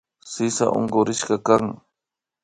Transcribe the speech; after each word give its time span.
Sisa 0.31 0.65
unkurishkakan 0.79 1.65